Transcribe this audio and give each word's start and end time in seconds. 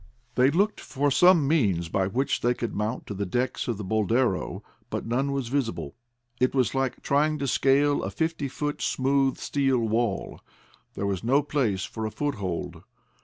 They 0.33 0.49
looked 0.49 0.79
for 0.79 1.11
some 1.11 1.47
means 1.47 1.87
by 1.87 2.07
which 2.07 2.41
they 2.41 2.55
could 2.55 2.73
mount 2.73 3.05
to 3.05 3.13
the 3.13 3.23
decks 3.23 3.67
of 3.67 3.77
the 3.77 3.83
Boldero, 3.83 4.63
but 4.89 5.05
none 5.05 5.31
was 5.31 5.49
visible. 5.49 5.93
It 6.39 6.55
was 6.55 6.73
like 6.73 7.03
trying 7.03 7.37
to 7.37 7.47
scale 7.47 8.01
a 8.01 8.09
fifty 8.09 8.47
foot 8.47 8.81
smooth 8.81 9.37
steel 9.37 9.77
wall. 9.77 10.41
There 10.95 11.05
was 11.05 11.23
no 11.23 11.43
place 11.43 11.85
for 11.85 12.07
a 12.07 12.11
foothold. 12.11 12.81